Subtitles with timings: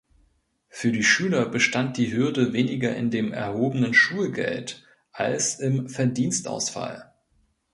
[0.67, 7.13] Für die Schüler bestand die Hürde weniger in dem erhobenen Schulgeld als im Verdienstausfall.